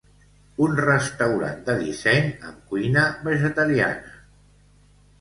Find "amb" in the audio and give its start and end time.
2.49-2.67